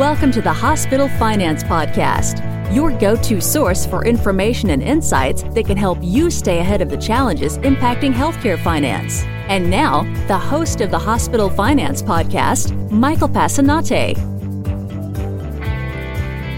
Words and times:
Welcome 0.00 0.32
to 0.32 0.40
the 0.40 0.50
Hospital 0.50 1.10
Finance 1.18 1.62
Podcast, 1.62 2.42
your 2.74 2.90
go 2.90 3.16
to 3.16 3.38
source 3.38 3.84
for 3.84 4.02
information 4.06 4.70
and 4.70 4.82
insights 4.82 5.42
that 5.42 5.66
can 5.66 5.76
help 5.76 5.98
you 6.00 6.30
stay 6.30 6.60
ahead 6.60 6.80
of 6.80 6.88
the 6.88 6.96
challenges 6.96 7.58
impacting 7.58 8.10
healthcare 8.10 8.58
finance. 8.64 9.24
And 9.50 9.68
now, 9.68 10.04
the 10.26 10.38
host 10.38 10.80
of 10.80 10.90
the 10.90 10.98
Hospital 10.98 11.50
Finance 11.50 12.00
Podcast, 12.00 12.90
Michael 12.90 13.28
Passanante. 13.28 14.16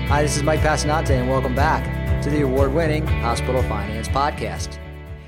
Hi, 0.07 0.23
this 0.23 0.37
is 0.37 0.45
Mike 0.45 0.61
Passanante, 0.61 1.11
and 1.11 1.29
welcome 1.29 1.57
back 1.57 2.23
to 2.23 2.31
the 2.31 2.43
award 2.43 2.73
winning 2.73 3.05
Hospital 3.09 3.65
Finance 3.65 4.07
Podcast. 4.07 4.79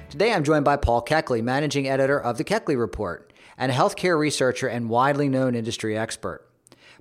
Today 0.08 0.32
I'm 0.32 0.44
joined 0.44 0.64
by 0.64 0.76
Paul 0.76 1.04
Keckley, 1.04 1.42
managing 1.42 1.88
editor 1.88 2.20
of 2.20 2.38
the 2.38 2.44
Keckley 2.44 2.78
Report, 2.78 3.32
and 3.58 3.72
a 3.72 3.74
healthcare 3.74 4.16
researcher 4.16 4.68
and 4.68 4.88
widely 4.88 5.28
known 5.28 5.56
industry 5.56 5.98
expert. 5.98 6.43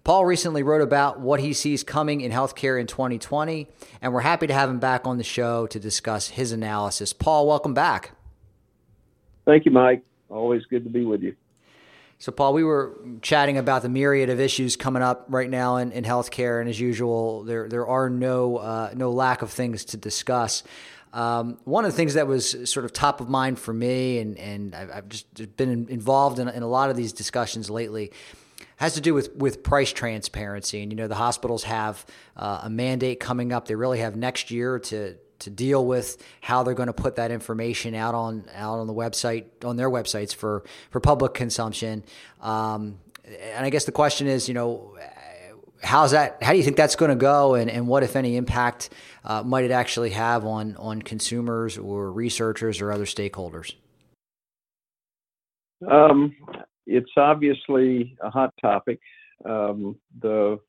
Paul 0.04 0.26
recently 0.26 0.64
wrote 0.64 0.82
about 0.82 1.22
what 1.22 1.40
he 1.40 1.54
sees 1.54 1.82
coming 1.82 2.20
in 2.22 2.32
healthcare 2.32 2.80
in 2.80 2.88
2020, 2.88 3.68
and 4.02 4.14
we're 4.14 4.20
happy 4.20 4.48
to 4.48 4.54
have 4.54 4.70
him 4.70 4.80
back 4.80 5.08
on 5.08 5.18
the 5.18 5.24
show 5.24 5.66
to 5.68 5.80
discuss 5.80 6.28
his 6.28 6.52
analysis. 6.52 7.14
Paul, 7.14 7.48
welcome 7.48 7.74
back. 7.74 8.12
Thank 9.46 9.66
you, 9.66 9.72
Mike. 9.72 10.04
Always 10.30 10.66
good 10.66 10.84
to 10.84 10.90
be 10.90 11.06
with 11.06 11.22
you. 11.22 11.36
So, 12.20 12.34
Paul, 12.34 12.54
we 12.54 12.66
were 12.66 12.98
chatting 13.22 13.58
about 13.58 13.82
the 13.82 13.90
myriad 13.90 14.30
of 14.30 14.42
issues 14.42 14.76
coming 14.76 15.02
up 15.02 15.26
right 15.30 15.50
now 15.50 15.78
in, 15.78 15.94
in 15.94 16.04
healthcare, 16.04 16.60
and 16.60 16.70
as 16.70 16.80
usual, 16.80 17.44
there 17.44 17.70
there 17.70 17.88
are 17.88 18.10
no 18.10 18.58
uh, 18.58 18.92
no 18.96 19.12
lack 19.12 19.42
of 19.42 19.52
things 19.52 19.86
to 19.86 19.98
discuss. 19.98 20.64
Um, 21.14 21.60
one 21.64 21.86
of 21.86 21.92
the 21.92 21.98
things 21.98 22.16
that 22.16 22.28
was 22.28 22.70
sort 22.70 22.86
of 22.86 22.94
top 22.94 23.22
of 23.22 23.30
mind 23.30 23.60
for 23.60 23.74
me, 23.74 24.20
and 24.20 24.38
and 24.38 24.76
I've, 24.76 24.92
I've 24.92 25.10
just 25.10 25.56
been 25.58 25.88
involved 25.90 26.40
in, 26.40 26.48
in 26.48 26.64
a 26.64 26.68
lot 26.68 26.90
of 26.90 26.96
these 26.96 27.14
discussions 27.14 27.70
lately, 27.70 28.12
has 28.78 28.94
to 28.94 29.02
do 29.02 29.14
with 29.14 29.36
with 29.36 29.64
price 29.64 29.92
transparency. 29.92 30.82
And 30.82 30.92
you 30.92 30.96
know, 30.96 31.08
the 31.08 31.16
hospitals 31.16 31.64
have 31.64 32.06
uh, 32.36 32.62
a 32.64 32.70
mandate 32.70 33.20
coming 33.20 33.52
up. 33.52 33.68
They 33.68 33.76
really 33.76 34.00
have 34.00 34.16
next 34.16 34.52
year 34.52 34.80
to 34.80 35.16
to 35.40 35.50
deal 35.50 35.86
with 35.86 36.24
how 36.42 36.64
they're 36.64 36.74
going 36.74 36.88
to 36.88 36.94
put 36.94 37.16
that 37.18 37.32
information 37.32 37.96
out 37.96 38.16
on 38.16 38.46
out 38.56 38.80
on 38.80 38.88
the 38.88 38.94
website 38.94 39.46
on 39.64 39.76
their 39.76 39.90
websites 39.90 40.34
for 40.34 40.64
for 40.90 41.00
public 41.00 41.34
consumption. 41.34 42.04
Um, 42.42 43.00
and 43.26 43.66
I 43.66 43.70
guess 43.70 43.86
the 43.86 43.92
question 43.92 44.28
is, 44.28 44.48
you 44.48 44.54
know, 44.54 44.98
how's 45.82 46.12
that? 46.12 46.42
How 46.42 46.52
do 46.52 46.58
you 46.58 46.64
think 46.64 46.78
that's 46.78 46.96
going 46.96 47.10
to 47.10 47.16
go, 47.16 47.56
and, 47.56 47.70
and 47.70 47.88
what, 47.88 48.04
if 48.04 48.16
any, 48.16 48.36
impact 48.38 48.90
uh, 49.24 49.44
might 49.44 49.66
it 49.66 49.72
actually 49.72 50.12
have 50.12 50.46
on 50.46 50.76
on 50.78 51.02
consumers 51.02 51.78
or 51.78 52.12
researchers 52.12 52.82
or 52.82 52.92
other 52.92 53.06
stakeholders? 53.06 53.74
Um, 55.90 56.36
it's 56.86 57.12
obviously 57.18 58.16
a 58.22 58.30
hot 58.30 58.54
topic. 58.62 59.00
Um, 59.46 59.98
the 60.22 60.60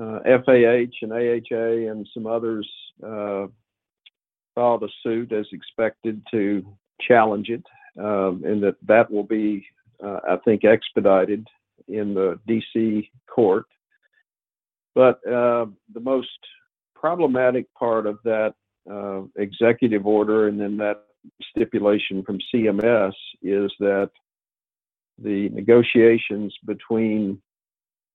uh, 0.00 0.18
FAH 0.24 0.92
and 1.02 1.12
AHA 1.12 1.90
and 1.90 2.08
some 2.14 2.26
others 2.26 2.68
uh, 3.06 3.46
filed 4.54 4.82
a 4.82 4.88
suit 5.02 5.32
as 5.32 5.46
expected 5.52 6.22
to 6.30 6.64
challenge 7.00 7.48
it, 7.48 7.64
um, 7.98 8.42
and 8.44 8.62
that 8.62 8.76
that 8.86 9.10
will 9.10 9.24
be, 9.24 9.66
uh, 10.02 10.20
I 10.28 10.36
think, 10.44 10.64
expedited 10.64 11.46
in 11.88 12.14
the 12.14 12.38
DC 12.48 13.08
court. 13.28 13.66
But 14.94 15.26
uh, 15.26 15.66
the 15.92 16.00
most 16.00 16.28
problematic 16.94 17.72
part 17.74 18.06
of 18.06 18.18
that 18.24 18.54
uh, 18.90 19.22
executive 19.36 20.06
order 20.06 20.48
and 20.48 20.60
then 20.60 20.76
that 20.76 21.04
stipulation 21.50 22.22
from 22.22 22.38
CMS 22.52 23.12
is 23.42 23.70
that 23.78 24.10
the 25.22 25.48
negotiations 25.50 26.54
between 26.66 27.40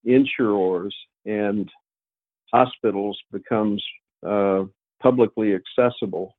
insurers 0.03 0.95
and 1.25 1.69
hospitals 2.53 3.17
becomes 3.31 3.83
uh, 4.27 4.63
publicly 5.01 5.53
accessible 5.55 6.35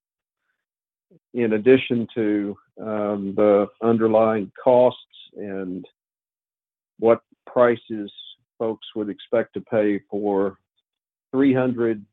in 1.34 1.55
addition 1.55 2.06
to 2.14 2.56
um, 2.81 3.34
the 3.37 3.66
underlying 3.82 4.50
costs 4.62 5.00
and 5.37 5.84
what 6.98 7.21
prices 7.47 8.12
folks 8.59 8.87
would 8.94 9.09
expect 9.09 9.54
to 9.54 9.60
pay 9.60 10.00
for 10.10 10.59
300 11.32 12.04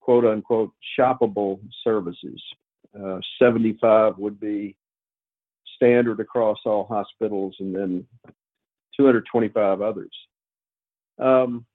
quote 0.00 0.24
unquote 0.24 0.72
shoppable 0.98 1.60
services. 1.84 2.42
Uh, 2.98 3.18
75 3.40 4.18
would 4.18 4.38
be 4.38 4.76
standard 5.82 6.20
across 6.20 6.58
all 6.64 6.84
hospitals, 6.84 7.56
and 7.58 7.74
then 7.74 8.06
225 8.96 9.80
others. 9.80 10.10
Um, 11.18 11.66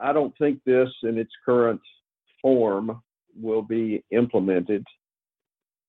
I 0.00 0.12
don't 0.12 0.36
think 0.38 0.60
this 0.64 0.88
in 1.02 1.18
its 1.18 1.32
current 1.44 1.80
form 2.40 3.02
will 3.36 3.62
be 3.62 4.04
implemented 4.12 4.84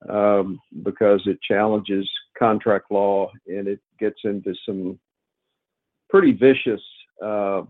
um, 0.10 0.60
because 0.84 1.22
it 1.26 1.38
challenges 1.42 2.10
contract 2.38 2.90
law 2.90 3.30
and 3.48 3.68
it 3.68 3.80
gets 4.00 4.20
into 4.24 4.56
some 4.66 5.00
pretty 6.10 6.32
vicious 6.32 6.82
uh, 7.24 7.62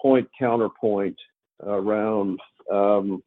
point 0.00 0.28
counterpoint 0.38 1.16
around 1.64 2.38
um, 2.70 3.22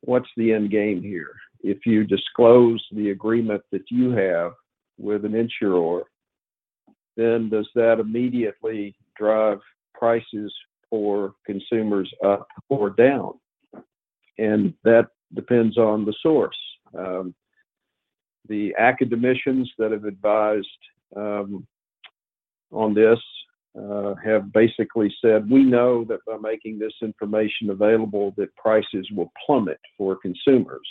what's 0.00 0.28
the 0.36 0.52
end 0.52 0.70
game 0.70 1.00
here 1.02 1.32
if 1.62 1.86
you 1.86 2.04
disclose 2.04 2.84
the 2.92 3.10
agreement 3.10 3.62
that 3.72 3.84
you 3.90 4.10
have 4.10 4.52
with 4.98 5.24
an 5.24 5.34
insurer, 5.34 6.04
then 7.16 7.48
does 7.48 7.68
that 7.74 8.00
immediately 8.00 8.94
drive 9.16 9.58
prices 9.94 10.52
for 10.90 11.34
consumers 11.46 12.12
up 12.24 12.46
or 12.68 12.90
down? 12.90 13.32
And 14.38 14.74
that 14.84 15.08
depends 15.34 15.78
on 15.78 16.04
the 16.04 16.14
source. 16.22 16.56
Um, 16.98 17.34
the 18.48 18.74
academicians 18.78 19.70
that 19.78 19.92
have 19.92 20.04
advised 20.04 20.66
um, 21.16 21.66
on 22.70 22.94
this 22.94 23.18
uh, 23.78 24.14
have 24.22 24.52
basically 24.52 25.14
said 25.22 25.48
we 25.48 25.64
know 25.64 26.04
that 26.04 26.18
by 26.26 26.36
making 26.36 26.78
this 26.78 26.92
information 27.00 27.70
available 27.70 28.34
that 28.36 28.54
prices 28.56 29.08
will 29.12 29.32
plummet 29.46 29.80
for 29.96 30.16
consumers 30.16 30.86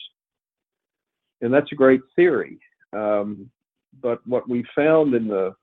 and 1.42 1.54
that's 1.54 1.72
a 1.72 1.76
great 1.76 2.02
theory. 2.16 2.60
Um, 2.94 3.50
but 4.02 4.26
what 4.28 4.48
we 4.48 4.64
found 4.76 5.14
in 5.14 5.28
the 5.28 5.54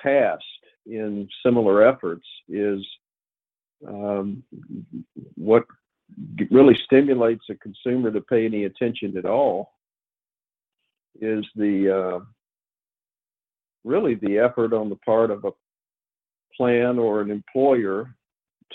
past 0.00 0.44
in 0.86 1.28
similar 1.44 1.86
efforts 1.86 2.26
is 2.48 2.84
um, 3.86 4.42
what 5.34 5.64
really 6.50 6.78
stimulates 6.84 7.44
a 7.50 7.54
consumer 7.56 8.10
to 8.10 8.20
pay 8.20 8.44
any 8.44 8.64
attention 8.64 9.16
at 9.16 9.24
all 9.24 9.72
is 11.20 11.44
the 11.56 12.18
uh, 12.18 12.24
really 13.84 14.14
the 14.16 14.38
effort 14.38 14.72
on 14.72 14.88
the 14.88 14.96
part 14.96 15.30
of 15.30 15.44
a 15.44 15.50
plan 16.56 16.98
or 16.98 17.20
an 17.20 17.30
employer 17.30 18.14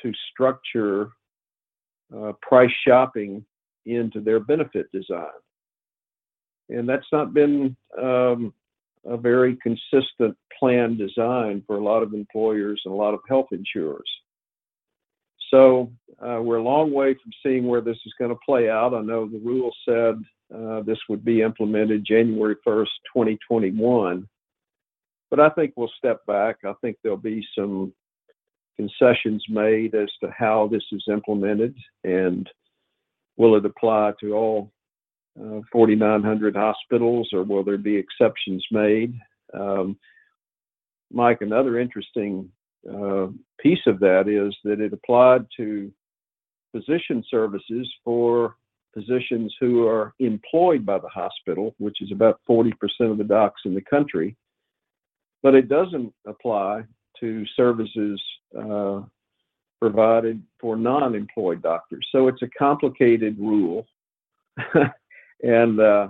to 0.02 0.12
structure 0.32 1.10
uh, 2.16 2.34
price 2.42 2.72
shopping 2.86 3.46
into 3.86 4.20
their 4.20 4.40
benefit 4.40 4.92
design 4.92 5.28
and 6.70 6.88
that's 6.88 7.08
not 7.12 7.34
been 7.34 7.76
um, 8.02 8.54
a 9.06 9.18
very 9.18 9.58
consistent 9.62 10.38
plan 10.60 10.98
design 10.98 11.64
for 11.66 11.78
a 11.78 11.84
lot 11.84 12.04
of 12.04 12.14
employers 12.14 12.82
and 12.86 12.94
a 12.94 12.98
lot 12.98 13.14
of 13.14 13.20
health 13.28 13.48
insurers. 13.52 14.10
So 15.50 15.92
uh, 16.26 16.40
we're 16.42 16.58
a 16.58 16.64
long 16.64 16.94
way 16.94 17.14
from 17.14 17.32
seeing 17.44 17.68
where 17.68 17.82
this 17.82 17.98
is 18.06 18.14
going 18.18 18.32
to 18.32 18.40
play 18.46 18.70
out. 18.70 18.94
I 18.94 19.02
know 19.02 19.28
the 19.28 19.40
rule 19.40 19.72
said 19.88 20.16
uh, 20.56 20.82
this 20.84 21.00
would 21.10 21.26
be 21.26 21.42
implemented 21.42 22.06
January 22.06 22.56
1st, 22.66 22.88
2021. 23.14 24.28
But 25.30 25.40
I 25.40 25.50
think 25.50 25.74
we'll 25.76 25.92
step 25.98 26.26
back. 26.26 26.58
I 26.66 26.74
think 26.82 26.98
there'll 27.04 27.18
be 27.18 27.46
some 27.58 27.94
concessions 28.78 29.44
made 29.50 29.96
as 29.96 30.10
to 30.24 30.32
how 30.38 30.68
this 30.72 30.84
is 30.92 31.04
implemented 31.10 31.76
and 32.04 32.50
will 33.38 33.56
it 33.56 33.66
apply 33.66 34.14
to 34.20 34.34
all 34.34 34.72
uh, 35.40 35.62
4,900 35.72 36.56
hospitals, 36.56 37.30
or 37.34 37.44
will 37.44 37.64
there 37.64 37.78
be 37.78 37.96
exceptions 37.96 38.66
made? 38.72 39.14
Um, 39.54 39.98
Mike, 41.12 41.42
another 41.42 41.80
interesting 41.80 42.50
uh, 42.90 43.28
piece 43.60 43.86
of 43.86 44.00
that 44.00 44.28
is 44.28 44.56
that 44.64 44.80
it 44.80 44.94
applied 44.94 45.46
to 45.58 45.92
physician 46.72 47.24
services 47.30 47.90
for 48.04 48.56
physicians 48.94 49.54
who 49.60 49.88
are 49.88 50.14
employed 50.20 50.86
by 50.86 50.98
the 51.00 51.08
hospital, 51.08 51.74
which 51.78 52.02
is 52.02 52.12
about 52.12 52.40
40% 52.50 52.74
of 53.02 53.18
the 53.18 53.24
docs 53.24 53.62
in 53.66 53.74
the 53.74 53.82
country. 53.82 54.36
But 55.44 55.56
it 55.56 55.70
doesn't 55.70 56.14
apply 56.28 56.84
to 57.20 57.46
services 57.56 58.22
uh, 58.58 59.02
provided 59.82 60.42
for 60.60 60.76
non 60.76 61.16
employed 61.16 61.62
doctors. 61.62 62.08
So 62.12 62.28
it's 62.28 62.42
a 62.42 62.50
complicated 62.58 63.38
rule. 63.40 63.88
And 65.44 65.80
uh, 65.80 66.10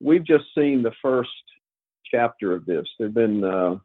we've 0.00 0.24
just 0.24 0.44
seen 0.56 0.82
the 0.82 0.92
first 1.00 1.30
chapter 2.10 2.52
of 2.54 2.66
this. 2.66 2.86
There 2.98 3.08
have 3.08 3.14
been 3.14 3.44
uh, 3.44 3.76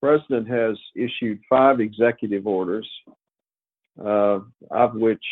president 0.00 0.48
has 0.48 0.78
issued 0.96 1.40
five 1.48 1.80
executive 1.80 2.46
orders, 2.46 2.88
uh, 4.02 4.40
of 4.70 4.94
which 4.94 5.24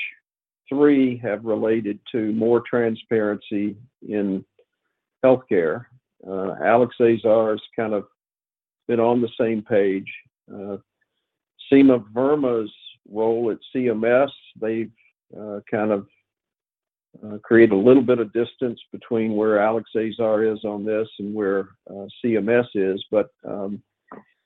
three 0.69 1.17
have 1.19 1.45
related 1.45 1.99
to 2.13 2.33
more 2.33 2.63
transparency 2.69 3.77
in 4.07 4.45
healthcare. 5.25 5.87
Uh, 6.27 6.55
Alex 6.63 6.95
Azar 7.01 7.53
has 7.53 7.61
kind 7.75 7.95
of 7.95 8.05
been 8.87 9.01
on 9.01 9.21
the 9.21 9.31
same 9.41 9.63
page. 9.63 10.11
Uh, 10.53 10.77
Seema 11.71 12.05
Verma's 12.13 12.73
role 13.11 13.51
at 13.51 13.59
CMS, 13.75 14.31
they've 14.61 14.91
uh, 15.39 15.61
kind 15.71 15.91
of 15.91 16.07
uh, 17.27 17.39
create 17.43 17.73
a 17.73 17.77
little 17.77 18.03
bit 18.03 18.19
of 18.19 18.33
distance 18.33 18.81
between 18.93 19.35
where 19.35 19.61
Alex 19.61 19.91
Azar 19.97 20.45
is 20.45 20.65
on 20.65 20.85
this 20.85 21.09
and 21.19 21.35
where 21.35 21.69
uh, 21.91 22.07
CMS 22.25 22.67
is, 22.75 23.05
but 23.11 23.29
um, 23.49 23.83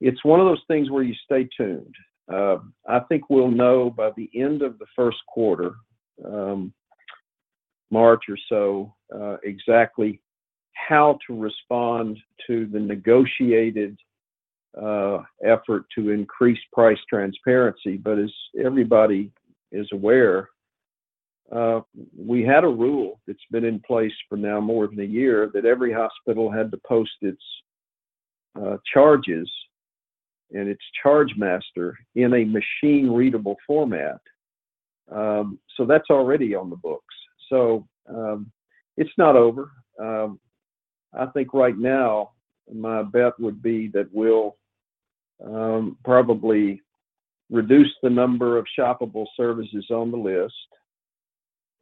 it's 0.01 0.25
one 0.25 0.41
of 0.41 0.47
those 0.47 0.63
things 0.69 0.91
where 0.91 1.03
you 1.03 1.15
stay 1.25 1.49
tuned. 1.57 1.95
Uh, 2.33 2.59
I 2.89 3.01
think 3.09 3.29
we'll 3.29 3.51
know 3.51 3.91
by 3.91 4.11
the 4.17 4.31
end 4.35 4.63
of 4.63 4.79
the 4.79 4.87
first 4.97 5.19
quarter, 5.29 5.73
um, 6.25 6.73
March 7.91 8.23
or 8.29 8.39
so, 8.49 8.95
uh, 9.15 9.37
exactly 9.45 10.21
how 10.73 11.19
to 11.27 11.39
respond 11.39 12.19
to 12.47 12.67
the 12.67 12.81
negotiated 12.81 13.99
uh, 14.81 15.19
effort 15.45 15.85
to 15.95 16.11
increase 16.11 16.59
price 16.73 16.99
transparency. 17.09 17.97
But 17.97 18.19
as 18.19 18.33
everybody 18.59 19.31
is 19.71 19.87
aware, 19.93 20.49
uh, 21.55 21.81
we 22.17 22.43
had 22.43 22.65
a 22.65 22.69
rule 22.69 23.21
that's 23.27 23.45
been 23.51 23.65
in 23.65 23.79
place 23.81 24.13
for 24.29 24.37
now 24.37 24.61
more 24.61 24.87
than 24.87 25.01
a 25.01 25.05
year 25.05 25.51
that 25.53 25.67
every 25.67 25.93
hospital 25.93 26.51
had 26.51 26.71
to 26.71 26.79
post 26.87 27.11
its 27.21 27.43
uh, 28.59 28.77
charges 28.93 29.51
and 30.53 30.69
its 30.69 30.83
charge 31.03 31.33
master 31.37 31.99
in 32.15 32.33
a 32.35 32.45
machine 32.45 33.11
readable 33.11 33.57
format. 33.67 34.21
Um, 35.11 35.59
so 35.77 35.85
that's 35.85 36.11
already 36.11 36.55
on 36.55 36.71
the 36.71 36.77
books. 36.77 37.15
So 37.51 37.87
um, 38.09 38.51
it's 38.97 39.11
not 39.19 39.37
over. 39.37 39.71
Um, 40.01 40.41
I 41.15 41.27
think 41.27 41.53
right 41.53 41.77
now, 41.77 42.31
my 42.73 43.03
bet 43.03 43.39
would 43.39 43.63
be 43.63 43.89
that 43.89 44.09
we'll 44.13 44.57
um, 45.45 45.99
probably 46.05 46.81
reduce 47.51 47.93
the 48.03 48.09
number 48.09 48.57
of 48.57 48.67
shoppable 48.79 49.27
services 49.37 49.87
on 49.91 50.11
the 50.11 50.17
list 50.17 50.55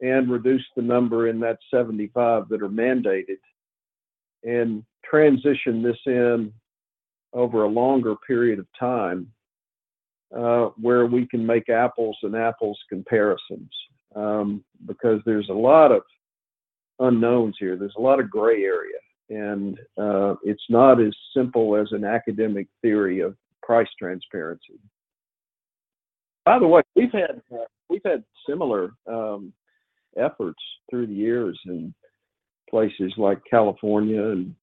and 0.01 0.31
reduce 0.31 0.65
the 0.75 0.81
number 0.81 1.27
in 1.27 1.39
that 1.39 1.59
75 1.69 2.49
that 2.49 2.61
are 2.61 2.69
mandated 2.69 3.37
and 4.43 4.83
transition 5.05 5.83
this 5.83 5.97
in 6.05 6.51
over 7.33 7.63
a 7.63 7.69
longer 7.69 8.15
period 8.27 8.59
of 8.59 8.65
time 8.79 9.31
uh, 10.37 10.69
where 10.79 11.05
we 11.05 11.27
can 11.27 11.45
make 11.45 11.69
apples 11.69 12.17
and 12.23 12.35
apples 12.35 12.79
comparisons 12.89 13.69
um, 14.15 14.63
because 14.87 15.19
there's 15.25 15.49
a 15.49 15.53
lot 15.53 15.91
of 15.91 16.01
unknowns 16.99 17.55
here. 17.59 17.75
There's 17.75 17.95
a 17.97 18.01
lot 18.01 18.19
of 18.19 18.29
gray 18.29 18.63
area, 18.63 18.97
and 19.29 19.77
uh, 19.97 20.35
it's 20.43 20.63
not 20.69 21.01
as 21.01 21.13
simple 21.35 21.75
as 21.75 21.87
an 21.91 22.03
academic 22.03 22.67
theory 22.81 23.19
of 23.19 23.35
price 23.61 23.87
transparency. 23.99 24.79
By 26.45 26.59
the 26.59 26.67
way, 26.67 26.81
we've 26.95 27.11
had 27.11 27.41
uh, 27.53 27.65
we've 27.89 28.01
had 28.03 28.23
similar 28.47 28.91
um, 29.07 29.53
efforts 30.17 30.61
through 30.89 31.07
the 31.07 31.13
years 31.13 31.59
in 31.65 31.93
places 32.69 33.13
like 33.17 33.39
California 33.49 34.23
and 34.23 34.55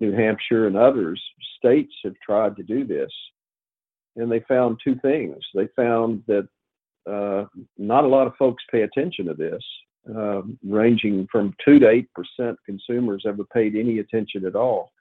New 0.00 0.12
Hampshire 0.12 0.66
and 0.66 0.76
others. 0.76 1.20
States 1.58 1.92
have 2.04 2.14
tried 2.24 2.56
to 2.56 2.62
do 2.62 2.86
this, 2.86 3.10
and 4.16 4.30
they 4.30 4.40
found 4.48 4.80
two 4.82 4.96
things. 4.96 5.36
They 5.54 5.68
found 5.76 6.22
that 6.26 6.48
uh, 7.10 7.44
not 7.78 8.04
a 8.04 8.08
lot 8.08 8.26
of 8.26 8.36
folks 8.36 8.62
pay 8.70 8.82
attention 8.82 9.26
to 9.26 9.34
this, 9.34 9.62
uh, 10.14 10.42
ranging 10.64 11.26
from 11.30 11.54
two 11.64 11.78
to 11.78 11.88
eight 11.88 12.08
percent 12.14 12.58
consumers 12.64 13.24
ever 13.26 13.44
paid 13.44 13.76
any 13.76 13.98
attention 13.98 14.46
at 14.46 14.56
all. 14.56 14.92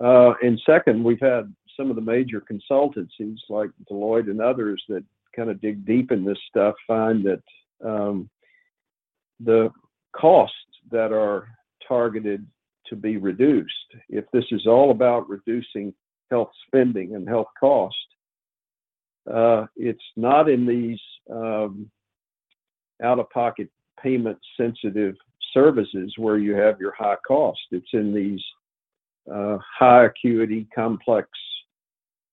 Uh, 0.00 0.34
and 0.42 0.60
second, 0.64 1.02
we've 1.02 1.20
had 1.20 1.52
some 1.76 1.90
of 1.90 1.96
the 1.96 2.02
major 2.02 2.42
consultancies 2.42 3.38
like 3.48 3.70
Deloitte 3.90 4.30
and 4.30 4.40
others 4.40 4.82
that 4.88 5.04
kind 5.34 5.50
of 5.50 5.60
dig 5.60 5.84
deep 5.86 6.12
in 6.12 6.24
this 6.24 6.38
stuff 6.48 6.74
find 6.86 7.24
that 7.24 7.42
um, 7.84 8.28
the 9.40 9.70
costs 10.14 10.54
that 10.90 11.12
are 11.12 11.48
targeted 11.86 12.46
to 12.86 12.96
be 12.96 13.16
reduced, 13.16 13.72
if 14.08 14.24
this 14.32 14.44
is 14.50 14.66
all 14.66 14.90
about 14.90 15.28
reducing 15.28 15.92
health 16.30 16.50
spending 16.66 17.14
and 17.14 17.28
health 17.28 17.48
cost, 17.58 17.96
uh, 19.32 19.66
it's 19.76 20.02
not 20.16 20.48
in 20.48 20.66
these 20.66 21.00
um, 21.30 21.90
out 23.02 23.18
of 23.18 23.28
pocket 23.30 23.68
payment 24.02 24.38
sensitive 24.56 25.14
services 25.52 26.12
where 26.16 26.38
you 26.38 26.54
have 26.54 26.80
your 26.80 26.94
high 26.96 27.16
cost. 27.26 27.60
It's 27.70 27.88
in 27.92 28.14
these 28.14 28.42
uh, 29.32 29.58
high 29.78 30.06
acuity, 30.06 30.66
complex, 30.74 31.28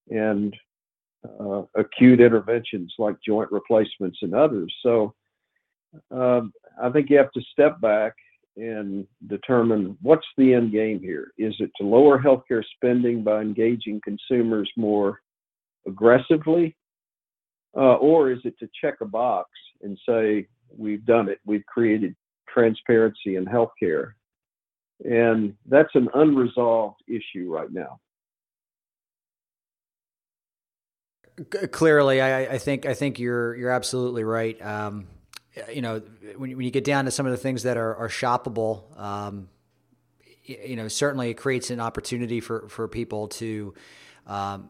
and 0.09 0.55
uh, 1.39 1.63
acute 1.75 2.21
interventions 2.21 2.93
like 2.97 3.15
joint 3.25 3.51
replacements 3.51 4.19
and 4.21 4.33
others. 4.33 4.73
So 4.83 5.13
um, 6.11 6.53
I 6.81 6.89
think 6.89 7.09
you 7.09 7.17
have 7.17 7.31
to 7.31 7.41
step 7.51 7.79
back 7.81 8.13
and 8.57 9.05
determine 9.27 9.97
what's 10.01 10.25
the 10.37 10.53
end 10.53 10.71
game 10.71 10.99
here. 10.99 11.31
Is 11.37 11.55
it 11.59 11.71
to 11.77 11.85
lower 11.85 12.21
healthcare 12.21 12.63
spending 12.75 13.23
by 13.23 13.41
engaging 13.41 14.01
consumers 14.03 14.69
more 14.77 15.21
aggressively? 15.87 16.75
Uh, 17.75 17.95
or 17.95 18.31
is 18.31 18.39
it 18.45 18.57
to 18.59 18.69
check 18.81 18.95
a 19.01 19.05
box 19.05 19.49
and 19.81 19.97
say, 20.07 20.47
we've 20.77 21.05
done 21.05 21.27
it, 21.27 21.39
we've 21.45 21.65
created 21.65 22.15
transparency 22.47 23.35
in 23.35 23.45
healthcare? 23.45 24.13
And 25.03 25.55
that's 25.65 25.93
an 25.93 26.07
unresolved 26.13 27.01
issue 27.07 27.51
right 27.51 27.71
now. 27.71 27.99
Clearly, 31.73 32.21
I, 32.21 32.53
I 32.53 32.57
think 32.57 32.85
I 32.85 32.93
think 32.93 33.19
you're 33.19 33.53
you're 33.55 33.71
absolutely 33.71 34.23
right. 34.23 34.61
Um, 34.65 35.07
you 35.73 35.81
know, 35.81 36.01
when, 36.37 36.55
when 36.57 36.65
you 36.65 36.71
get 36.71 36.83
down 36.83 37.05
to 37.05 37.11
some 37.11 37.25
of 37.25 37.31
the 37.31 37.37
things 37.37 37.63
that 37.63 37.77
are, 37.77 37.95
are 37.95 38.09
shoppable, 38.09 38.97
um, 38.99 39.49
you 40.43 40.75
know, 40.75 40.87
certainly 40.87 41.31
it 41.31 41.35
creates 41.35 41.71
an 41.71 41.79
opportunity 41.79 42.39
for, 42.39 42.67
for 42.69 42.87
people 42.87 43.27
to 43.29 43.73
um, 44.27 44.69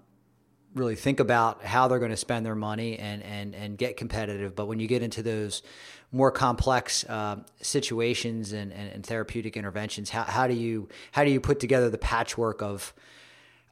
really 0.74 0.96
think 0.96 1.20
about 1.20 1.64
how 1.64 1.88
they're 1.88 2.00
going 2.00 2.12
to 2.12 2.18
spend 2.18 2.46
their 2.46 2.56
money 2.56 2.98
and, 3.00 3.24
and, 3.24 3.56
and 3.56 3.78
get 3.78 3.98
competitive. 3.98 4.56
But 4.56 4.68
when 4.68 4.80
you 4.80 4.88
get 4.88 5.01
into 5.01 5.24
those 5.24 5.63
more 6.12 6.32
complex 6.32 7.04
uh, 7.06 7.38
situations 7.62 8.54
and, 8.54 8.72
and, 8.72 8.92
and, 8.92 9.06
therapeutic 9.06 9.58
interventions, 9.58 10.10
how, 10.10 10.24
how 10.24 10.48
do 10.48 10.54
you 10.54 10.88
how 11.12 11.24
do 11.24 11.32
you 11.32 11.42
put 11.42 11.60
together 11.60 11.89
the 11.89 11.98
patchwork 11.98 12.62
of 12.62 12.94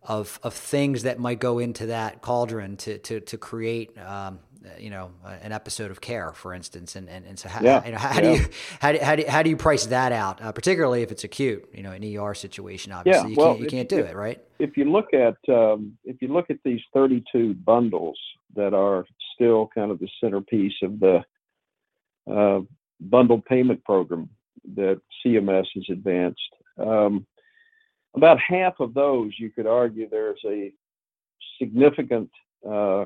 of 0.02 0.40
of 0.44 0.54
things 0.54 1.04
that 1.04 1.20
might 1.20 1.40
go 1.40 1.60
into 1.60 1.86
that 1.86 2.22
cauldron 2.22 2.76
to 2.78 2.98
to 2.98 3.22
to 3.22 3.38
create 3.38 3.98
um, 3.98 4.40
you 4.80 4.90
know 4.90 5.12
an 5.42 5.52
episode 5.52 5.92
of 5.92 6.02
care 6.02 6.32
for 6.32 6.54
instance 6.54 6.96
and 6.96 7.10
and, 7.10 7.26
and 7.26 7.38
so 7.38 7.50
how, 7.50 7.62
yeah. 7.62 7.86
you 7.86 7.92
know, 7.92 7.98
how, 7.98 8.14
yeah. 8.16 8.22
do 8.22 8.32
you 8.32 8.48
how 8.80 8.92
do, 8.92 9.00
how 9.00 9.16
do, 9.16 9.24
how 9.28 9.44
do 9.44 9.50
you 9.50 9.58
price 9.58 9.86
that 9.88 10.12
out 10.12 10.42
uh, 10.42 10.52
particularly 10.52 11.02
if 11.02 11.12
it's 11.12 11.24
acute 11.24 11.68
you 11.74 11.84
know 11.84 11.92
an 11.92 12.04
ER 12.18 12.34
situation 12.34 12.92
obviously 12.92 13.22
yeah, 13.22 13.28
you 13.28 13.36
well, 13.36 13.48
can't 13.50 13.60
you 13.60 13.68
can't 13.68 13.90
do 13.90 14.00
if, 14.00 14.10
it 14.10 14.16
right 14.16 14.44
if 14.60 14.78
you 14.78 14.86
look 14.86 15.14
at 15.14 15.38
um, 15.54 15.98
if 16.04 16.22
you 16.22 16.28
look 16.28 16.50
at 16.50 16.58
these 16.64 16.82
32 16.94 17.54
bundles 17.56 18.18
that 18.56 18.74
are 18.74 19.06
still 19.36 19.70
kind 19.74 19.92
of 19.92 20.00
the 20.00 20.10
centerpiece 20.22 20.74
of 20.84 21.00
the 21.00 21.22
uh, 22.32 22.62
bundled 23.00 23.44
payment 23.46 23.84
program 23.84 24.30
that 24.76 25.02
CMS 25.26 25.66
has 25.76 25.84
advanced 25.90 26.40
um, 26.78 27.26
about 28.16 28.40
half 28.40 28.80
of 28.80 28.94
those 28.94 29.32
you 29.38 29.50
could 29.50 29.68
argue 29.68 30.08
there's 30.10 30.40
a 30.46 30.72
significant 31.60 32.30
uh, 32.70 33.06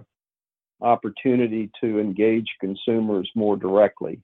opportunity 0.82 1.70
to 1.82 2.00
engage 2.00 2.48
consumers 2.60 3.30
more 3.36 3.58
directly 3.58 4.22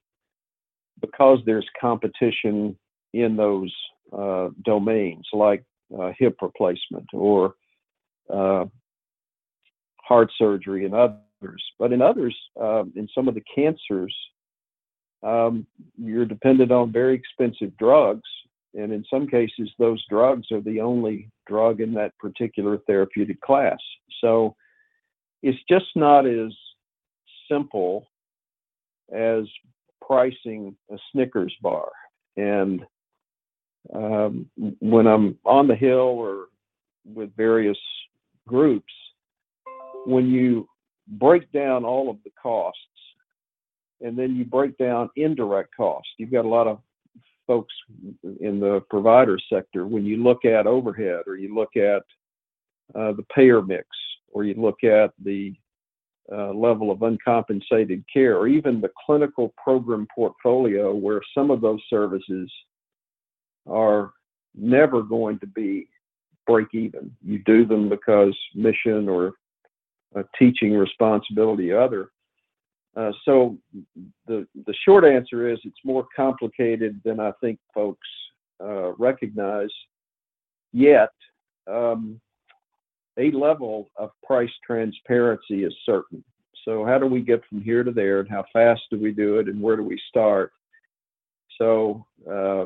because 1.02 1.40
there's 1.46 1.68
competition 1.80 2.78
in 3.14 3.36
those 3.36 3.74
uh, 4.18 4.50
domains 4.64 5.28
like 5.34 5.64
uh, 6.00 6.12
hip 6.18 6.38
replacement 6.42 7.08
or 7.14 7.56
uh, 8.34 8.66
heart 10.02 10.32
surgery 10.38 10.86
and 10.86 10.94
others. 10.94 11.64
But 11.80 11.92
in 11.92 12.02
others, 12.02 12.36
um, 12.60 12.94
in 12.96 13.08
some 13.14 13.28
of 13.28 13.36
the 13.36 13.44
cancers, 13.54 14.16
um, 15.24 15.66
you're 15.98 16.26
dependent 16.26 16.72
on 16.72 16.92
very 16.92 17.16
expensive 17.16 17.76
drugs. 17.78 18.30
And 18.76 18.92
in 18.92 19.06
some 19.10 19.28
cases, 19.28 19.70
those 19.78 20.04
drugs 20.10 20.48
are 20.52 20.62
the 20.62 20.82
only 20.82 21.30
drug 21.48 21.80
in 21.80 21.94
that 21.94 22.18
particular 22.18 22.80
therapeutic 22.88 23.40
class. 23.42 23.78
So 24.20 24.56
it's 25.44 25.60
just 25.70 25.86
not 25.96 26.26
as 26.26 26.52
simple 27.52 28.08
as 29.14 29.44
pricing 30.02 30.76
a 30.90 30.98
Snickers 31.12 31.54
bar. 31.62 31.92
And 32.38 32.84
um, 33.94 34.50
when 34.80 35.06
I'm 35.06 35.38
on 35.46 35.68
the 35.68 35.76
Hill 35.76 35.98
or 35.98 36.46
with 37.06 37.36
various 37.36 37.78
groups, 38.48 38.92
when 40.06 40.28
you 40.28 40.68
break 41.08 41.52
down 41.52 41.84
all 41.84 42.10
of 42.10 42.18
the 42.24 42.32
costs 42.42 42.80
and 44.00 44.18
then 44.18 44.36
you 44.36 44.46
break 44.46 44.78
down 44.78 45.10
indirect 45.18 45.76
costs, 45.76 46.10
you've 46.18 46.32
got 46.32 46.46
a 46.46 46.48
lot 46.48 46.68
of 46.68 46.80
folks 47.46 47.74
in 48.40 48.62
the 48.62 48.82
provider 48.90 49.38
sector. 49.52 49.86
When 49.86 50.06
you 50.06 50.24
look 50.24 50.46
at 50.46 50.66
overhead 50.66 51.24
or 51.28 51.36
you 51.36 51.54
look 51.54 51.76
at 51.76 52.04
uh, 52.96 53.12
the 53.12 53.26
payer 53.36 53.62
mix 53.62 53.86
or 54.34 54.44
you 54.44 54.54
look 54.56 54.84
at 54.84 55.12
the 55.24 55.54
uh, 56.32 56.54
level 56.54 56.90
of 56.92 57.04
uncompensated 57.04 58.04
care 58.12 58.38
or 58.38 58.48
even 58.48 58.80
the 58.80 58.92
clinical 59.06 59.54
program 59.62 60.08
portfolio 60.14 60.94
where 60.94 61.22
some 61.36 61.52
of 61.52 61.62
those 61.62 61.82
services 61.90 62.52
are 63.68 64.12
never 64.56 65.02
going 65.02 65.40
to 65.40 65.48
be 65.48 65.88
break 66.46 66.68
even. 66.74 67.12
You 67.24 67.40
do 67.40 67.66
them 67.66 67.90
because 67.90 68.38
mission 68.56 69.08
or 69.08 69.34
teaching 70.38 70.74
responsibility 70.74 71.72
other. 71.72 72.10
Uh, 72.96 73.12
so 73.26 73.58
the 74.28 74.46
the 74.68 74.74
short 74.86 75.04
answer 75.04 75.50
is 75.50 75.60
it's 75.64 75.76
more 75.84 76.06
complicated 76.16 77.02
than 77.04 77.20
I 77.20 77.32
think 77.42 77.60
folks 77.74 78.08
uh, 78.64 78.94
recognize. 78.94 79.72
Yet, 80.72 81.10
um, 81.68 82.20
a 83.18 83.32
level 83.32 83.90
of 83.96 84.10
price 84.26 84.52
transparency 84.66 85.64
is 85.64 85.74
certain. 85.86 86.24
So 86.66 86.86
how 86.86 86.98
do 86.98 87.06
we 87.06 87.22
get 87.22 87.42
from 87.50 87.62
here 87.62 87.84
to 87.84 87.92
there, 87.92 88.20
and 88.22 88.30
how 88.30 88.46
fast 88.54 88.82
do 88.90 89.00
we 89.00 89.12
do 89.12 89.40
it, 89.40 89.48
and 89.48 89.62
where 89.62 89.76
do 89.76 89.84
we 89.84 90.00
start? 90.10 90.52
So 91.58 92.06
uh, 92.30 92.66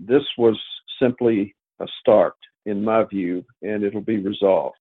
this 0.00 0.22
was 0.36 0.58
simply 1.00 1.54
a 1.80 1.86
start, 2.00 2.34
in 2.66 2.84
my 2.84 3.04
view, 3.04 3.44
and 3.62 3.84
it'll 3.84 4.00
be 4.00 4.18
resolved. 4.18 4.76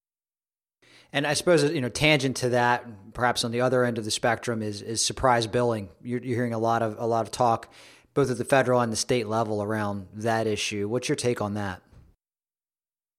And 1.14 1.28
I 1.28 1.34
suppose 1.34 1.64
you 1.64 1.82
know, 1.82 1.90
tangent 1.90 2.38
to 2.38 2.50
that, 2.50 3.14
perhaps 3.14 3.44
on 3.44 3.52
the 3.52 3.62
other 3.62 3.84
end 3.84 3.98
of 3.98 4.06
the 4.06 4.12
spectrum, 4.12 4.62
is 4.62 4.82
is 4.82 5.04
surprise 5.04 5.46
billing. 5.46 5.90
You're, 6.02 6.22
you're 6.22 6.36
hearing 6.36 6.54
a 6.54 6.60
lot 6.60 6.82
of 6.82 6.96
a 6.98 7.06
lot 7.06 7.26
of 7.26 7.32
talk, 7.32 7.72
both 8.14 8.32
at 8.32 8.38
the 8.38 8.46
federal 8.46 8.80
and 8.80 8.92
the 8.92 8.98
state 8.98 9.28
level, 9.28 9.62
around 9.62 10.08
that 10.14 10.48
issue. 10.48 10.88
What's 10.88 11.10
your 11.10 11.18
take 11.18 11.42
on 11.42 11.54
that? 11.56 11.82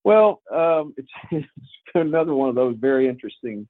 Well, 0.04 0.42
um, 0.52 0.94
it's, 0.96 1.08
it's 1.30 1.46
another 1.94 2.34
one 2.34 2.48
of 2.48 2.54
those 2.54 2.76
very 2.78 3.08
interesting 3.08 3.66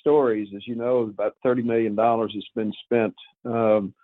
stories. 0.00 0.48
As 0.54 0.66
you 0.66 0.74
know, 0.74 0.98
about 0.98 1.34
thirty 1.42 1.62
million 1.62 1.94
dollars 1.94 2.32
has 2.34 2.44
been 2.54 2.72
spent 2.84 3.14
um, 3.44 3.94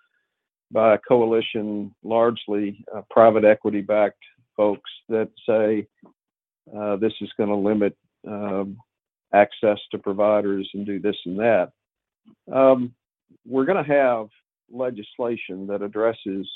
by 0.70 0.94
a 0.94 0.98
coalition, 0.98 1.94
largely 2.02 2.84
uh, 2.94 3.02
private 3.10 3.44
equity-backed 3.44 4.22
folks, 4.56 4.90
that 5.08 5.30
say 5.48 5.86
uh, 6.76 6.96
this 6.96 7.12
is 7.20 7.30
going 7.36 7.48
to 7.48 7.56
limit 7.56 7.96
um, 8.26 8.76
access 9.32 9.78
to 9.90 9.98
providers 9.98 10.68
and 10.74 10.86
do 10.86 10.98
this 10.98 11.16
and 11.24 11.38
that. 11.38 11.70
Um, 12.52 12.94
we're 13.46 13.64
going 13.64 13.82
to 13.84 13.92
have 13.92 14.26
legislation 14.70 15.66
that 15.68 15.82
addresses 15.82 16.48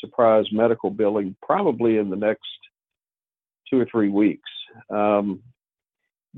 surprise 0.00 0.44
medical 0.52 0.90
billing 0.90 1.34
probably 1.42 1.96
in 1.96 2.10
the 2.10 2.16
next 2.16 2.42
two 3.68 3.80
or 3.80 3.86
three 3.90 4.08
weeks. 4.08 4.50
Um, 4.90 5.42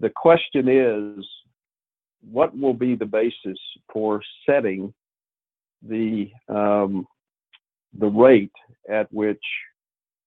the 0.00 0.10
question 0.10 0.68
is, 0.68 1.26
what 2.30 2.56
will 2.58 2.74
be 2.74 2.94
the 2.94 3.06
basis 3.06 3.58
for 3.92 4.22
setting 4.48 4.92
the 5.82 6.30
um, 6.48 7.06
the 7.98 8.06
rate 8.06 8.52
at 8.90 9.12
which 9.12 9.42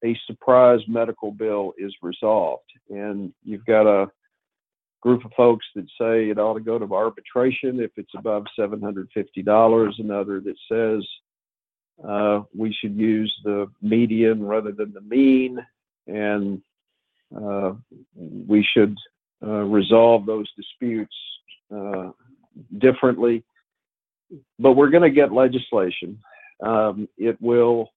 a 0.04 0.18
surprise 0.26 0.80
medical 0.88 1.32
bill 1.32 1.74
is 1.78 1.94
resolved? 2.02 2.64
And 2.90 3.34
you've 3.44 3.66
got 3.66 3.88
a 3.88 4.10
group 5.02 5.26
of 5.26 5.32
folks 5.36 5.66
that 5.76 5.86
say 6.00 6.30
it 6.30 6.38
ought 6.38 6.54
to 6.54 6.60
go 6.60 6.78
to 6.80 6.94
arbitration 6.94 7.80
if 7.80 7.92
it's 7.98 8.14
above 8.16 8.46
$750, 8.58 10.00
another 10.00 10.40
that 10.42 10.56
says 10.72 11.06
uh, 12.08 12.42
we 12.56 12.74
should 12.74 12.96
use 12.96 13.34
the 13.44 13.68
median 13.82 14.44
rather 14.44 14.72
than 14.72 14.94
the 14.94 15.02
mean, 15.02 15.60
and 16.08 16.62
we 17.32 18.68
should 18.74 18.98
uh, 19.44 19.64
resolve 19.64 20.26
those 20.26 20.48
disputes 20.56 21.16
uh, 21.76 22.10
differently. 22.78 23.44
But 24.60 24.74
we're 24.74 24.90
going 24.90 25.04
to 25.04 25.16
get 25.16 25.32
legislation. 25.32 26.20
Um, 26.64 27.08
it 27.18 27.42
will, 27.42 27.90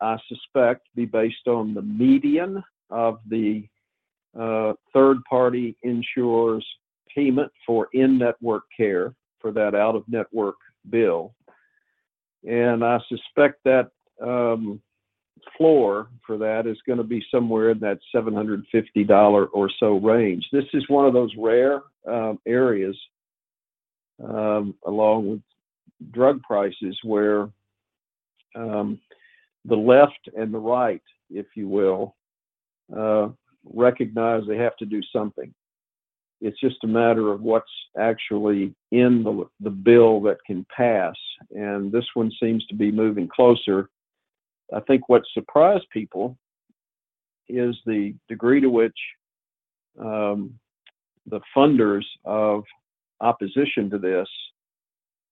I 0.00 0.16
suspect, 0.28 0.88
be 0.94 1.04
based 1.04 1.46
on 1.46 1.74
the 1.74 1.82
median 1.82 2.62
of 2.90 3.20
the 3.28 3.64
uh, 4.38 4.72
third 4.92 5.18
party 5.28 5.76
insurers 5.82 6.66
payment 7.14 7.50
for 7.66 7.88
in 7.92 8.18
network 8.18 8.64
care 8.76 9.14
for 9.40 9.52
that 9.52 9.74
out 9.74 9.96
of 9.96 10.04
network 10.08 10.56
bill. 10.90 11.34
And 12.48 12.84
I 12.84 12.98
suspect 13.08 13.60
that 13.64 13.90
um, 14.22 14.80
floor 15.56 16.08
for 16.26 16.38
that 16.38 16.66
is 16.66 16.78
going 16.86 16.98
to 16.98 17.04
be 17.04 17.24
somewhere 17.30 17.70
in 17.70 17.80
that 17.80 17.98
$750 18.14 19.48
or 19.52 19.70
so 19.78 19.96
range. 19.98 20.46
This 20.52 20.64
is 20.72 20.88
one 20.88 21.06
of 21.06 21.12
those 21.12 21.32
rare 21.36 21.82
um, 22.08 22.38
areas, 22.46 22.96
um, 24.22 24.74
along 24.86 25.30
with 25.30 25.40
drug 26.12 26.42
prices, 26.42 26.98
where 27.02 27.48
um, 28.54 28.98
the 29.64 29.76
left 29.76 30.28
and 30.36 30.52
the 30.52 30.58
right, 30.58 31.02
if 31.30 31.46
you 31.54 31.68
will, 31.68 32.16
uh, 32.96 33.28
recognize 33.64 34.42
they 34.46 34.56
have 34.56 34.76
to 34.76 34.86
do 34.86 35.00
something. 35.12 35.52
It's 36.40 36.58
just 36.58 36.82
a 36.84 36.88
matter 36.88 37.32
of 37.32 37.42
what's 37.42 37.70
actually 37.98 38.74
in 38.92 39.22
the, 39.22 39.44
the 39.60 39.70
bill 39.70 40.20
that 40.22 40.38
can 40.46 40.64
pass. 40.74 41.14
And 41.50 41.92
this 41.92 42.06
one 42.14 42.32
seems 42.40 42.64
to 42.66 42.74
be 42.74 42.90
moving 42.90 43.28
closer. 43.28 43.90
I 44.74 44.80
think 44.80 45.08
what 45.08 45.22
surprised 45.34 45.86
people 45.92 46.36
is 47.48 47.76
the 47.86 48.14
degree 48.28 48.60
to 48.60 48.68
which 48.68 48.96
um, 49.98 50.54
the 51.26 51.40
funders 51.56 52.04
of 52.24 52.64
opposition 53.20 53.90
to 53.90 53.98
this 53.98 54.28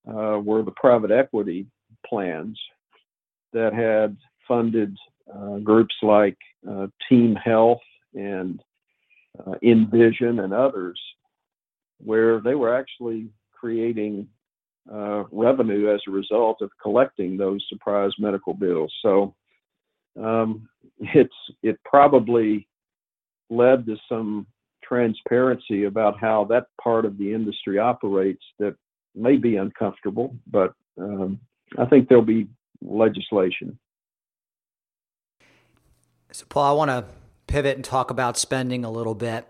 uh, 0.08 0.38
were 0.38 0.62
the 0.62 0.72
private 0.72 1.10
equity 1.10 1.66
plans 2.06 2.58
that 3.52 3.72
had 3.72 4.16
funded 4.46 4.96
uh, 5.34 5.58
groups 5.58 5.94
like 6.02 6.36
uh, 6.68 6.86
Team 7.08 7.34
Health 7.36 7.80
and 8.14 8.60
uh, 9.46 9.54
Envision 9.62 10.40
and 10.40 10.52
others, 10.52 11.00
where 11.98 12.40
they 12.40 12.54
were 12.54 12.74
actually 12.74 13.28
creating 13.52 14.26
uh, 14.92 15.24
revenue 15.30 15.92
as 15.92 16.00
a 16.08 16.10
result 16.10 16.62
of 16.62 16.70
collecting 16.82 17.36
those 17.36 17.64
surprise 17.68 18.12
medical 18.18 18.54
bills. 18.54 18.92
So 19.02 19.34
um, 20.20 20.68
it's 20.98 21.34
it 21.62 21.78
probably 21.84 22.66
led 23.50 23.86
to 23.86 23.96
some 24.08 24.46
transparency 24.82 25.84
about 25.84 26.18
how 26.18 26.44
that 26.44 26.66
part 26.82 27.04
of 27.04 27.18
the 27.18 27.32
industry 27.32 27.78
operates 27.78 28.42
that 28.58 28.74
may 29.14 29.36
be 29.36 29.56
uncomfortable, 29.56 30.34
but 30.46 30.72
um, 30.98 31.38
I 31.76 31.84
think 31.84 32.08
there'll 32.08 32.24
be 32.24 32.48
legislation. 32.82 33.78
So, 36.32 36.46
Paul, 36.48 36.72
I 36.72 36.76
want 36.76 36.90
to 36.90 37.04
pivot 37.46 37.76
and 37.76 37.84
talk 37.84 38.10
about 38.10 38.36
spending 38.36 38.84
a 38.84 38.90
little 38.90 39.14
bit. 39.14 39.46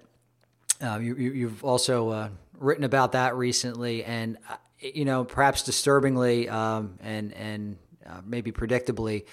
Uh, 0.81 0.99
you, 1.01 1.49
have 1.49 1.65
also 1.65 2.09
uh, 2.11 2.29
written 2.57 2.85
about 2.85 3.13
that 3.13 3.35
recently, 3.37 4.05
and 4.05 4.39
you 4.81 5.05
know, 5.05 5.25
perhaps 5.25 5.63
disturbingly 5.63 6.49
um, 6.49 6.99
and 7.01 7.33
and 7.35 7.77
uh, 8.07 8.21
maybe 8.25 8.53
predictably, 8.53 9.25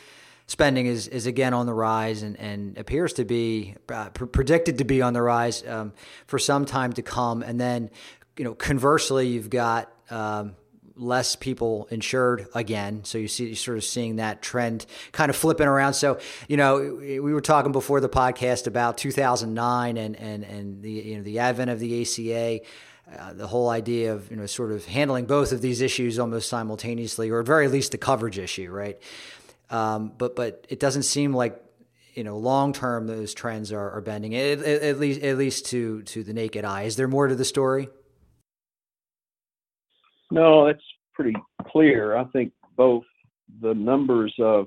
spending 0.48 0.86
is 0.86 1.08
is 1.08 1.26
again 1.26 1.54
on 1.54 1.66
the 1.66 1.74
rise 1.74 2.24
and, 2.24 2.40
and 2.40 2.78
appears 2.78 3.14
to 3.14 3.26
be 3.26 3.76
uh, 3.90 4.10
pr- 4.10 4.26
predicted 4.26 4.78
to 4.80 4.84
be 4.84 5.02
on 5.02 5.14
the 5.14 5.22
rise 5.22 5.66
um, 5.68 5.94
for 6.28 6.40
some 6.40 6.66
time 6.66 6.94
to 6.94 7.02
come. 7.02 7.42
And 7.42 7.60
then, 7.60 7.90
you 8.38 8.44
know, 8.44 8.54
conversely, 8.54 9.28
you've 9.28 9.50
got 9.50 9.92
um, 10.10 10.56
less 10.96 11.36
people 11.36 11.88
insured 11.92 12.48
again. 12.56 13.04
So 13.04 13.18
you 13.18 13.28
see, 13.28 13.48
you're 13.48 13.56
sort 13.56 13.78
of 13.78 13.84
seeing 13.84 14.18
that 14.18 14.42
trend 14.42 14.86
kind 15.12 15.30
of 15.30 15.36
flipping 15.36 15.68
around. 15.68 15.94
So, 15.94 16.20
you 16.48 16.58
know, 16.58 16.98
we 17.00 17.20
were 17.20 17.42
talking 17.42 17.72
before 17.72 18.00
the 18.00 18.10
podcast 18.10 18.68
about 18.68 18.98
2009 18.98 19.98
and, 19.98 20.16
and, 20.16 20.44
and 20.44 20.82
the, 20.82 20.92
you 20.92 21.18
know, 21.18 21.24
the 21.24 21.40
advent 21.40 21.70
of 21.70 21.80
the 21.80 22.02
ACA. 22.02 22.66
Uh, 23.08 23.34
the 23.34 23.46
whole 23.46 23.70
idea 23.70 24.14
of 24.14 24.32
you 24.32 24.38
know 24.38 24.48
sort 24.48 24.72
of 24.72 24.86
handling 24.86 25.26
both 25.26 25.52
of 25.52 25.62
these 25.62 25.80
issues 25.82 26.18
almost 26.18 26.50
simultaneously, 26.50 27.30
or 27.30 27.40
at 27.40 27.46
very 27.46 27.68
least 27.68 27.92
the 27.92 27.98
coverage 28.00 28.40
issue, 28.40 28.72
right? 28.72 29.00
Um, 29.70 30.12
but 30.18 30.36
but 30.36 30.66
it 30.70 30.80
doesn't 30.80 31.04
seem 31.04 31.34
like 31.34 31.62
you 32.16 32.24
know 32.24 32.38
long 32.38 32.74
term 32.74 33.06
those 33.06 33.34
trends 33.34 33.72
are, 33.72 33.92
are 33.92 34.02
bending 34.02 34.36
at, 34.36 34.60
at, 34.60 35.00
least 35.00 35.22
at 35.22 35.38
least 35.38 35.68
to 35.68 36.02
to 36.04 36.24
the 36.24 36.34
naked 36.34 36.66
eye. 36.66 36.84
Is 36.84 36.96
there 36.96 37.08
more 37.08 37.28
to 37.28 37.36
the 37.36 37.46
story? 37.46 37.90
No, 40.32 40.66
it's 40.66 40.84
pretty 41.14 41.36
clear. 41.68 42.18
I 42.18 42.24
think 42.26 42.54
both 42.76 43.04
the 43.62 43.76
numbers 43.76 44.34
of 44.40 44.66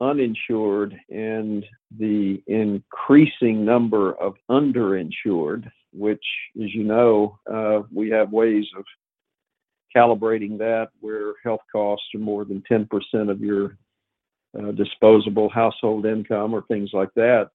uninsured 0.00 0.94
and 1.08 1.64
the 1.96 2.42
increasing 2.46 3.64
number 3.64 4.12
of 4.12 4.34
underinsured, 4.50 5.70
which, 5.96 6.24
as 6.62 6.74
you 6.74 6.84
know, 6.84 7.38
uh, 7.52 7.82
we 7.92 8.10
have 8.10 8.32
ways 8.32 8.64
of 8.76 8.84
calibrating 9.94 10.58
that 10.58 10.88
where 11.00 11.34
health 11.42 11.62
costs 11.72 12.06
are 12.14 12.20
more 12.20 12.44
than 12.44 12.62
10% 12.70 13.30
of 13.30 13.40
your 13.40 13.78
uh, 14.58 14.72
disposable 14.72 15.48
household 15.48 16.06
income 16.06 16.54
or 16.54 16.62
things 16.62 16.90
like 16.92 17.12
that. 17.14 17.50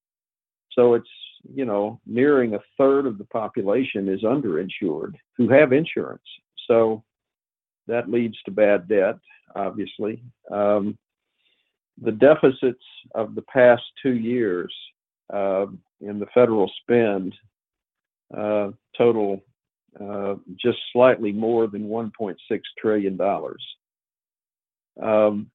So 0.71 0.93
it's, 0.93 1.09
you 1.53 1.65
know, 1.65 1.99
nearing 2.05 2.53
a 2.53 2.59
third 2.77 3.05
of 3.05 3.17
the 3.17 3.25
population 3.25 4.07
is 4.07 4.23
underinsured 4.23 5.13
who 5.37 5.49
have 5.49 5.73
insurance. 5.73 6.21
So 6.67 7.03
that 7.87 8.09
leads 8.09 8.41
to 8.43 8.51
bad 8.51 8.87
debt, 8.87 9.17
obviously. 9.55 10.23
Um, 10.51 10.97
the 12.01 12.11
deficits 12.11 12.83
of 13.15 13.35
the 13.35 13.41
past 13.43 13.83
two 14.01 14.13
years 14.13 14.73
uh, 15.33 15.67
in 15.99 16.19
the 16.19 16.27
federal 16.33 16.71
spend 16.81 17.33
total 18.97 19.41
uh, 19.99 20.35
just 20.59 20.77
slightly 20.93 21.31
more 21.31 21.67
than 21.67 21.87
1.6 21.87 22.35
trillion 22.79 23.17
dollars. 23.17 23.63
Um, 25.01 25.49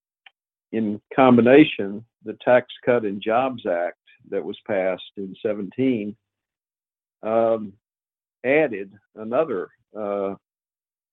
in 0.72 1.00
combination, 1.14 2.04
the 2.24 2.36
Tax 2.44 2.66
Cut 2.84 3.04
and 3.04 3.22
Jobs 3.22 3.64
Act 3.66 3.98
that 4.30 4.44
was 4.44 4.58
passed 4.66 5.02
in 5.16 5.34
17 5.40 6.16
um, 7.22 7.72
added 8.44 8.92
another 9.14 9.68
uh, 9.98 10.34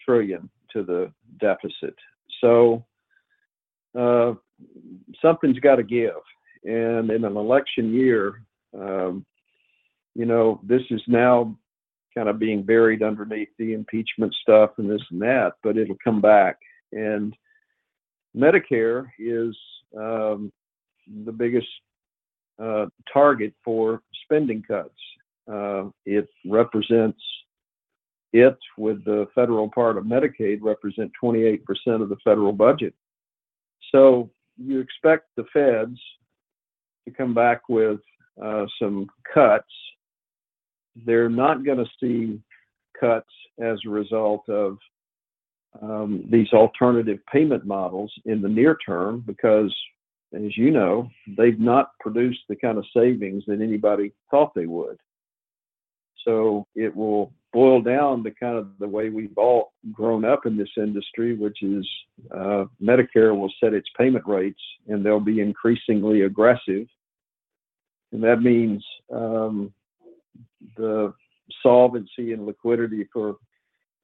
trillion 0.03 0.49
to 0.71 0.83
the 0.83 1.11
deficit. 1.39 1.95
So 2.41 2.85
uh, 3.97 4.33
something's 5.21 5.59
got 5.59 5.75
to 5.77 5.83
give. 5.83 6.21
And 6.63 7.09
in 7.09 7.25
an 7.25 7.37
election 7.37 7.93
year, 7.93 8.43
um, 8.77 9.25
you 10.15 10.25
know, 10.25 10.59
this 10.63 10.81
is 10.89 11.01
now 11.07 11.57
kind 12.15 12.29
of 12.29 12.39
being 12.39 12.63
buried 12.63 13.01
underneath 13.01 13.49
the 13.57 13.73
impeachment 13.73 14.33
stuff 14.41 14.71
and 14.77 14.89
this 14.89 15.01
and 15.11 15.21
that, 15.21 15.53
but 15.63 15.77
it'll 15.77 15.97
come 16.03 16.21
back. 16.21 16.57
And 16.91 17.35
Medicare 18.35 19.07
is 19.17 19.55
um, 19.97 20.51
the 21.25 21.31
biggest 21.31 21.67
uh, 22.61 22.85
target 23.11 23.53
for 23.63 24.01
spending 24.23 24.61
cuts. 24.61 24.89
Uh, 25.51 25.85
it 26.05 26.27
represents 26.45 27.19
it 28.31 28.57
with 28.77 29.03
the 29.05 29.27
federal 29.35 29.69
part 29.69 29.97
of 29.97 30.05
Medicaid 30.05 30.59
represent 30.61 31.11
28% 31.23 31.61
of 32.01 32.09
the 32.09 32.17
federal 32.23 32.51
budget. 32.51 32.93
So 33.91 34.31
you 34.57 34.79
expect 34.79 35.27
the 35.35 35.45
feds 35.53 35.99
to 37.05 37.13
come 37.13 37.33
back 37.33 37.69
with 37.69 37.99
uh, 38.43 38.65
some 38.81 39.07
cuts. 39.31 39.69
They're 40.95 41.29
not 41.29 41.65
going 41.65 41.79
to 41.79 41.89
see 41.99 42.39
cuts 42.99 43.29
as 43.59 43.77
a 43.85 43.89
result 43.89 44.47
of 44.49 44.77
um, 45.81 46.25
these 46.29 46.51
alternative 46.53 47.19
payment 47.31 47.65
models 47.65 48.13
in 48.25 48.41
the 48.41 48.49
near 48.49 48.77
term 48.85 49.23
because, 49.25 49.73
as 50.35 50.55
you 50.57 50.71
know, 50.71 51.09
they've 51.37 51.59
not 51.59 51.91
produced 51.99 52.41
the 52.47 52.55
kind 52.55 52.77
of 52.77 52.85
savings 52.95 53.43
that 53.47 53.61
anybody 53.61 54.13
thought 54.29 54.53
they 54.55 54.67
would. 54.67 54.97
So 56.25 56.67
it 56.75 56.95
will 56.95 57.33
boil 57.51 57.81
down 57.81 58.23
to 58.23 58.31
kind 58.31 58.57
of 58.57 58.69
the 58.79 58.87
way 58.87 59.09
we've 59.09 59.37
all 59.37 59.73
grown 59.91 60.25
up 60.25 60.45
in 60.45 60.57
this 60.57 60.69
industry, 60.77 61.35
which 61.35 61.61
is 61.61 61.87
uh, 62.31 62.65
Medicare 62.81 63.37
will 63.37 63.51
set 63.61 63.73
its 63.73 63.87
payment 63.97 64.25
rates 64.25 64.61
and 64.87 65.05
they'll 65.05 65.19
be 65.19 65.41
increasingly 65.41 66.21
aggressive. 66.21 66.87
And 68.11 68.23
that 68.23 68.41
means 68.41 68.83
um, 69.13 69.73
the 70.77 71.13
solvency 71.61 72.33
and 72.33 72.45
liquidity 72.45 73.07
for 73.11 73.37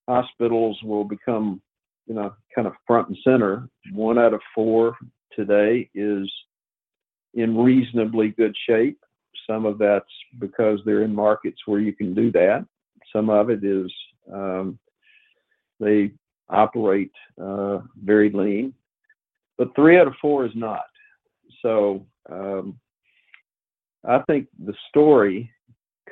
hospitals 0.07 0.77
will 0.83 1.03
become, 1.03 1.61
you 2.07 2.15
know, 2.15 2.33
kind 2.53 2.67
of 2.67 2.73
front 2.87 3.09
and 3.09 3.17
center. 3.23 3.69
One 3.93 4.17
out 4.17 4.33
of 4.33 4.41
four 4.53 4.97
today 5.35 5.89
is 5.93 6.29
in 7.33 7.57
reasonably 7.57 8.29
good 8.29 8.55
shape. 8.67 8.99
Some 9.47 9.65
of 9.65 9.77
that's 9.77 10.05
because 10.39 10.79
they're 10.85 11.03
in 11.03 11.13
markets 11.13 11.61
where 11.65 11.79
you 11.79 11.93
can 11.93 12.13
do 12.13 12.31
that. 12.31 12.65
Some 13.13 13.29
of 13.29 13.49
it 13.49 13.63
is 13.63 13.91
um, 14.31 14.77
they 15.79 16.11
operate 16.49 17.11
uh, 17.41 17.79
very 18.03 18.29
lean, 18.31 18.73
but 19.57 19.73
three 19.75 19.97
out 19.97 20.07
of 20.07 20.13
four 20.21 20.45
is 20.45 20.51
not. 20.55 20.85
So 21.61 22.05
um, 22.31 22.79
I 24.07 24.19
think 24.27 24.47
the 24.65 24.73
story 24.89 25.51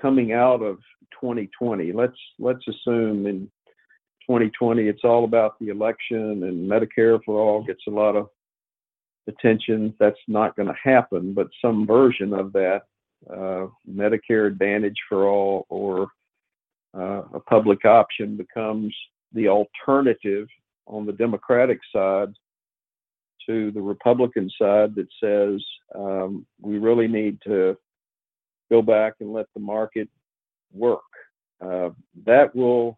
coming 0.02 0.34
out 0.34 0.62
of 0.62 0.78
2020, 1.20 1.92
let's 1.92 2.18
let's 2.40 2.66
assume 2.68 3.26
in 3.28 3.50
2020 4.28 4.88
it's 4.88 5.04
all 5.04 5.24
about 5.24 5.58
the 5.60 5.70
election 5.70 6.44
and 6.44 6.70
Medicare 6.70 7.20
for 7.26 7.40
all 7.40 7.64
gets 7.64 7.82
a 7.88 7.92
lot 7.92 8.16
of 8.16 8.28
attention. 9.28 9.94
That's 10.00 10.20
not 10.28 10.56
going 10.56 10.68
to 10.68 10.76
happen, 10.82 11.34
but 11.34 11.48
some 11.62 11.88
version 11.88 12.34
of 12.34 12.52
that 12.54 12.82
uh, 13.32 13.68
Medicare 13.90 14.48
Advantage 14.48 14.98
for 15.10 15.28
all 15.28 15.66
or 15.70 16.08
uh, 16.98 17.24
a 17.34 17.40
public 17.40 17.86
option 17.86 18.38
becomes 18.38 18.96
the 19.34 19.48
alternative 19.48 20.48
on 20.86 21.06
the 21.06 21.14
Democratic 21.14 21.80
side 21.94 22.34
to 23.48 23.72
the 23.72 23.82
Republican 23.82 24.50
side 24.60 24.94
that 24.96 25.08
says 25.22 25.64
um, 25.96 26.46
we 26.62 26.78
really 26.78 27.08
need 27.08 27.40
to 27.46 27.78
go 28.70 28.82
back 28.82 29.16
and 29.20 29.34
let 29.34 29.48
the 29.54 29.60
market 29.60 30.10
work. 30.74 31.02
Uh, 31.62 31.90
that 32.26 32.56
will 32.56 32.98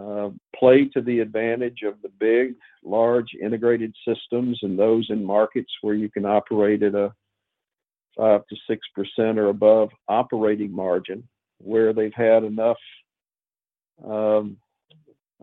uh, 0.00 0.30
play 0.56 0.86
to 0.86 1.00
the 1.00 1.20
advantage 1.20 1.82
of 1.86 1.94
the 2.02 2.08
big, 2.18 2.54
large 2.82 3.28
integrated 3.40 3.94
systems 4.06 4.58
and 4.62 4.78
those 4.78 5.06
in 5.10 5.24
markets 5.24 5.70
where 5.82 5.94
you 5.94 6.10
can 6.10 6.24
operate 6.24 6.82
at 6.82 6.94
a 6.94 7.12
five 8.16 8.46
to 8.48 8.56
six 8.68 8.86
percent 8.94 9.38
or 9.38 9.48
above 9.48 9.90
operating 10.08 10.72
margin, 10.72 11.26
where 11.58 11.92
they've 11.92 12.14
had 12.14 12.44
enough 12.44 12.76
um, 14.04 14.56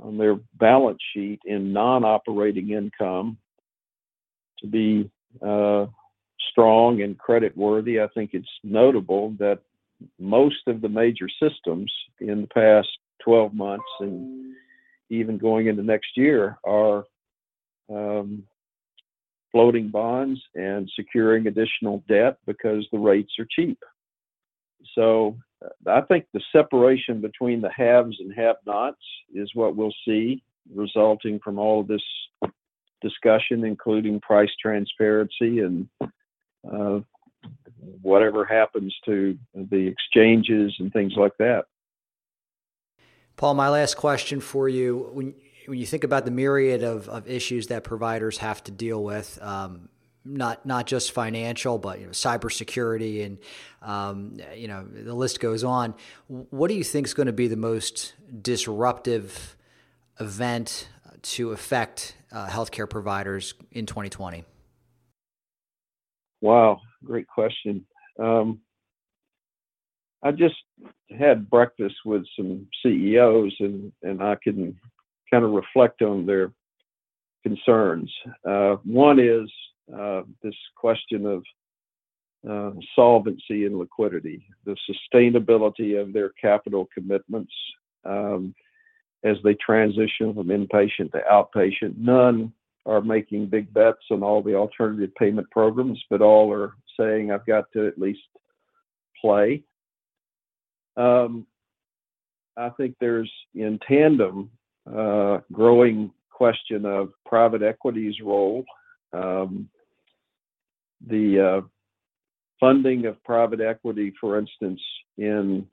on 0.01 0.17
their 0.17 0.35
balance 0.55 0.99
sheet 1.13 1.39
in 1.45 1.73
non-operating 1.73 2.71
income 2.71 3.37
to 4.59 4.67
be 4.67 5.09
uh, 5.41 5.85
strong 6.49 7.01
and 7.01 7.17
credit 7.17 7.55
worthy. 7.55 7.99
I 8.01 8.07
think 8.07 8.31
it's 8.33 8.47
notable 8.63 9.35
that 9.39 9.59
most 10.19 10.67
of 10.67 10.81
the 10.81 10.89
major 10.89 11.27
systems 11.41 11.91
in 12.19 12.41
the 12.41 12.47
past 12.47 12.89
12 13.23 13.53
months 13.53 13.85
and 13.99 14.55
even 15.09 15.37
going 15.37 15.67
into 15.67 15.83
next 15.83 16.17
year 16.17 16.57
are 16.65 17.05
um, 17.89 18.43
floating 19.51 19.89
bonds 19.89 20.39
and 20.55 20.89
securing 20.95 21.47
additional 21.47 22.03
debt 22.07 22.37
because 22.45 22.87
the 22.91 22.97
rates 22.97 23.33
are 23.37 23.47
cheap. 23.49 23.77
So 24.95 25.37
I 25.85 26.01
think 26.01 26.25
the 26.33 26.41
separation 26.51 27.21
between 27.21 27.61
the 27.61 27.69
haves 27.69 28.17
and 28.19 28.33
have 28.33 28.55
nots 28.65 29.03
is 29.33 29.51
what 29.53 29.75
we'll 29.75 29.93
see 30.05 30.41
resulting 30.73 31.39
from 31.43 31.59
all 31.59 31.81
of 31.81 31.87
this 31.87 32.01
discussion, 33.01 33.65
including 33.65 34.19
price 34.21 34.51
transparency 34.61 35.59
and 35.59 35.87
uh, 36.69 36.99
whatever 38.01 38.45
happens 38.45 38.95
to 39.05 39.37
the 39.53 39.87
exchanges 39.87 40.75
and 40.79 40.91
things 40.93 41.13
like 41.15 41.35
that. 41.39 41.65
Paul, 43.37 43.55
my 43.55 43.69
last 43.69 43.97
question 43.97 44.39
for 44.39 44.69
you. 44.69 45.09
When, 45.13 45.33
when 45.65 45.79
you 45.79 45.85
think 45.85 46.03
about 46.03 46.25
the 46.25 46.31
myriad 46.31 46.83
of, 46.83 47.09
of 47.09 47.27
issues 47.27 47.67
that 47.67 47.83
providers 47.83 48.37
have 48.39 48.63
to 48.65 48.71
deal 48.71 49.03
with, 49.03 49.39
um, 49.41 49.89
not 50.23 50.65
not 50.65 50.85
just 50.85 51.11
financial, 51.11 51.79
but 51.79 51.99
you 51.99 52.05
know, 52.05 52.11
cybersecurity 52.11 53.25
and 53.25 53.39
um, 53.81 54.37
you 54.55 54.67
know 54.67 54.85
the 54.85 55.13
list 55.13 55.39
goes 55.39 55.63
on. 55.63 55.95
What 56.27 56.67
do 56.67 56.75
you 56.75 56.83
think 56.83 57.07
is 57.07 57.13
going 57.13 57.27
to 57.27 57.33
be 57.33 57.47
the 57.47 57.57
most 57.57 58.13
disruptive 58.41 59.57
event 60.19 60.87
to 61.23 61.51
affect 61.51 62.15
uh, 62.31 62.47
healthcare 62.47 62.89
providers 62.89 63.55
in 63.71 63.85
2020? 63.85 64.43
Wow, 66.41 66.81
great 67.05 67.27
question. 67.27 67.85
Um, 68.19 68.59
I 70.23 70.31
just 70.31 70.55
had 71.17 71.49
breakfast 71.49 71.95
with 72.05 72.23
some 72.35 72.67
CEOs, 72.83 73.55
and 73.59 73.91
and 74.03 74.21
I 74.21 74.35
can 74.43 74.77
kind 75.31 75.43
of 75.45 75.51
reflect 75.51 76.01
on 76.01 76.25
their 76.25 76.51
concerns. 77.43 78.11
Uh, 78.47 78.75
one 78.83 79.19
is 79.19 79.49
uh, 79.95 80.21
this 80.43 80.55
question 80.75 81.25
of 81.25 81.43
uh, 82.49 82.71
solvency 82.95 83.65
and 83.65 83.77
liquidity, 83.77 84.45
the 84.65 84.75
sustainability 84.89 85.99
of 85.99 86.13
their 86.13 86.29
capital 86.41 86.87
commitments 86.93 87.53
um, 88.05 88.53
as 89.23 89.37
they 89.43 89.53
transition 89.55 90.33
from 90.33 90.47
inpatient 90.47 91.11
to 91.11 91.21
outpatient. 91.31 91.97
None 91.97 92.51
are 92.85 93.01
making 93.01 93.47
big 93.47 93.73
bets 93.73 94.03
on 94.09 94.23
all 94.23 94.41
the 94.41 94.55
alternative 94.55 95.13
payment 95.15 95.49
programs, 95.51 96.01
but 96.09 96.21
all 96.21 96.51
are 96.51 96.73
saying 96.99 97.31
I've 97.31 97.45
got 97.45 97.65
to 97.73 97.87
at 97.87 97.97
least 97.97 98.21
play. 99.19 99.63
Um, 100.97 101.45
I 102.57 102.69
think 102.69 102.95
there's 102.99 103.31
in 103.55 103.79
tandem 103.87 104.49
uh, 104.91 105.39
growing 105.51 106.11
question 106.29 106.85
of 106.85 107.09
private 107.25 107.61
equity's 107.61 108.15
role. 108.23 108.65
Um, 109.13 109.69
the 111.07 111.39
uh, 111.39 111.67
funding 112.59 113.05
of 113.05 113.23
private 113.23 113.61
equity, 113.61 114.13
for 114.19 114.37
instance, 114.37 114.81
in 115.17 115.67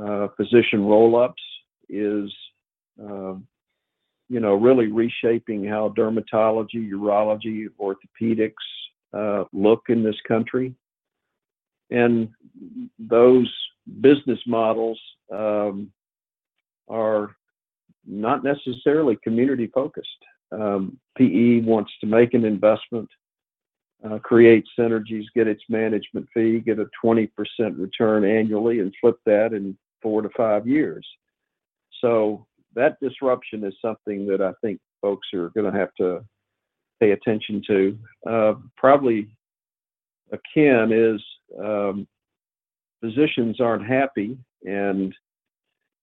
uh, 0.00 0.28
physician 0.36 0.84
roll-ups 0.84 1.42
is, 1.88 2.32
um, 3.02 3.46
you 4.30 4.38
know, 4.38 4.54
really 4.54 4.86
reshaping 4.86 5.64
how 5.64 5.88
dermatology, 5.90 6.88
urology, 6.88 7.66
orthopedics 7.80 8.52
uh, 9.12 9.44
look 9.52 9.82
in 9.88 10.04
this 10.04 10.16
country. 10.26 10.72
And 11.90 12.28
those 12.96 13.52
business 14.00 14.38
models 14.46 15.00
um, 15.32 15.90
are 16.88 17.34
not 18.06 18.44
necessarily 18.44 19.18
community 19.24 19.66
focused. 19.66 20.08
Um, 20.52 20.96
PE 21.18 21.62
wants 21.62 21.90
to 22.00 22.06
make 22.06 22.32
an 22.32 22.44
investment, 22.44 23.08
uh, 24.08 24.18
create 24.20 24.64
synergies, 24.78 25.24
get 25.34 25.48
its 25.48 25.62
management 25.68 26.28
fee, 26.32 26.60
get 26.60 26.78
a 26.78 26.86
20% 27.04 27.28
return 27.76 28.24
annually, 28.24 28.78
and 28.78 28.94
flip 29.00 29.16
that 29.26 29.52
in 29.54 29.76
four 30.00 30.22
to 30.22 30.30
five 30.36 30.68
years. 30.68 31.04
So 32.00 32.46
that 32.74 32.98
disruption 33.00 33.64
is 33.64 33.74
something 33.82 34.26
that 34.26 34.40
I 34.40 34.52
think 34.60 34.80
folks 35.00 35.28
are 35.34 35.50
going 35.50 35.70
to 35.70 35.78
have 35.78 35.94
to 35.98 36.24
pay 37.00 37.12
attention 37.12 37.62
to. 37.66 37.98
Uh, 38.28 38.54
probably 38.76 39.28
akin 40.32 40.92
is 40.92 41.20
um, 41.62 42.06
physicians 43.00 43.60
aren't 43.60 43.86
happy 43.86 44.38
and 44.64 45.14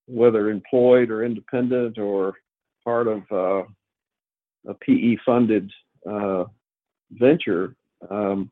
whether 0.08 0.50
employed 0.50 1.10
or 1.10 1.24
independent 1.24 1.98
or 1.98 2.34
part 2.84 3.08
of 3.08 3.24
uh, 3.32 3.64
a 4.68 4.74
PE 4.74 5.18
funded 5.26 5.70
uh, 6.10 6.46
venture, 7.12 7.76
um, 8.10 8.50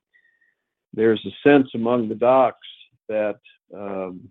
there's 0.94 1.26
a 1.26 1.48
sense 1.48 1.68
among 1.74 2.10
the 2.10 2.16
docs 2.16 2.68
that 3.08 3.40
um, 3.76 4.30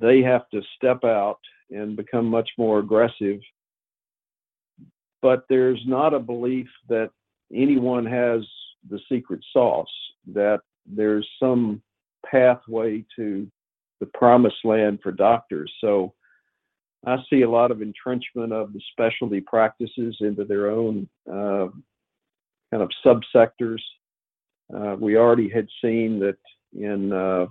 they 0.00 0.22
have 0.22 0.48
to 0.50 0.62
step 0.76 1.04
out 1.04 1.40
and 1.70 1.96
become 1.96 2.26
much 2.26 2.48
more 2.58 2.78
aggressive. 2.78 3.40
But 5.20 5.44
there's 5.48 5.82
not 5.86 6.14
a 6.14 6.20
belief 6.20 6.68
that 6.88 7.10
anyone 7.52 8.06
has 8.06 8.42
the 8.88 9.00
secret 9.10 9.40
sauce, 9.52 9.90
that 10.32 10.60
there's 10.86 11.28
some 11.40 11.82
pathway 12.30 13.04
to 13.16 13.50
the 14.00 14.06
promised 14.14 14.64
land 14.64 15.00
for 15.02 15.12
doctors. 15.12 15.72
So 15.80 16.14
I 17.06 17.16
see 17.30 17.42
a 17.42 17.50
lot 17.50 17.70
of 17.70 17.82
entrenchment 17.82 18.52
of 18.52 18.72
the 18.72 18.80
specialty 18.92 19.40
practices 19.40 20.16
into 20.20 20.44
their 20.44 20.70
own 20.70 21.08
uh, 21.30 21.68
kind 22.70 22.82
of 22.82 22.90
subsectors. 23.04 23.80
Uh, 24.74 24.96
we 24.98 25.16
already 25.16 25.48
had 25.48 25.66
seen 25.82 26.18
that 26.20 26.36
in 26.72 27.12
uh, 27.12 27.46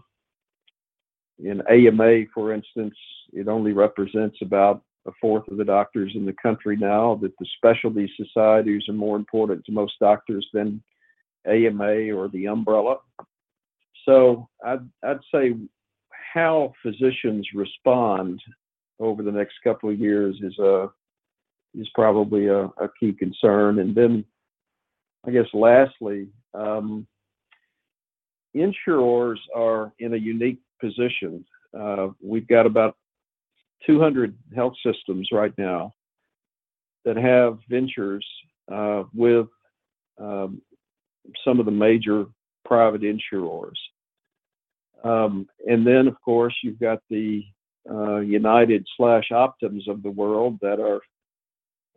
in 1.40 1.62
AMA, 1.70 2.26
for 2.34 2.54
instance, 2.54 2.96
it 3.34 3.48
only 3.48 3.74
represents 3.74 4.38
about 4.42 4.82
a 5.06 5.12
fourth 5.22 5.48
of 5.50 5.58
the 5.58 5.66
doctors 5.66 6.12
in 6.16 6.26
the 6.26 6.36
country 6.42 6.76
now. 6.76 7.16
That 7.22 7.38
the 7.40 7.46
specialty 7.58 8.12
societies 8.18 8.84
are 8.90 8.94
more 8.94 9.16
important 9.16 9.66
to 9.66 9.72
most 9.72 9.94
doctors 10.00 10.48
than 10.54 10.82
AMA 11.48 12.12
or 12.12 12.28
the 12.30 12.48
umbrella. 12.48 12.98
So 14.06 14.48
I'd, 14.66 14.88
I'd 15.04 15.20
say 15.34 15.54
how 16.34 16.74
physicians 16.82 17.48
respond 17.54 18.42
over 19.00 19.24
the 19.24 19.32
next 19.32 19.56
couple 19.64 19.90
of 19.90 20.00
years 20.00 20.36
is 20.42 20.58
a 20.60 20.90
is 21.76 21.88
probably 21.94 22.48
a, 22.48 22.66
a 22.66 22.90
key 23.00 23.14
concern. 23.14 23.80
And 23.80 23.94
then, 23.94 24.26
I 25.28 25.32
guess, 25.32 25.46
lastly, 25.54 26.28
um, 26.54 27.06
insurers 28.54 29.40
are 29.56 29.92
in 30.00 30.14
a 30.14 30.18
unique 30.18 30.60
position. 30.80 31.46
Uh, 31.78 32.10
we've 32.22 32.48
got 32.48 32.66
about 32.66 32.96
200 33.86 34.36
health 34.56 34.74
systems 34.86 35.30
right 35.32 35.54
now 35.58 35.94
that 37.06 37.18
have 37.18 37.60
ventures 37.70 38.26
uh, 38.72 39.04
with 39.14 39.48
um, 40.20 40.62
some 41.44 41.60
of 41.60 41.66
the 41.66 41.72
major 41.72 42.26
private 42.66 43.04
insurers. 43.04 43.80
Um, 45.04 45.48
and 45.68 45.86
then, 45.86 46.08
of 46.08 46.20
course, 46.22 46.56
you've 46.64 46.80
got 46.80 47.00
the 47.10 47.44
uh, 47.90 48.18
United 48.18 48.86
slash 48.98 49.30
Optums 49.32 49.88
of 49.88 50.04
the 50.04 50.12
world 50.12 50.58
that 50.62 50.80
are 50.80 51.02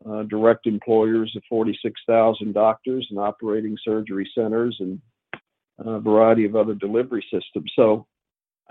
uh, 0.09 0.23
direct 0.25 0.66
employers 0.66 1.33
of 1.37 1.43
46,000 1.49 2.53
doctors 2.53 3.07
and 3.11 3.19
operating 3.19 3.77
surgery 3.85 4.31
centers 4.35 4.77
and 4.81 5.01
a 5.79 5.99
variety 5.99 6.45
of 6.45 6.57
other 6.57 6.75
delivery 6.75 7.25
systems. 7.33 7.71
So 7.75 8.07